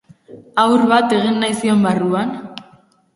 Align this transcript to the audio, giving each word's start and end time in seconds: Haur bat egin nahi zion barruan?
Haur 0.61 0.85
bat 0.93 1.13
egin 1.17 1.37
nahi 1.43 1.57
zion 1.59 1.85
barruan? 1.89 2.33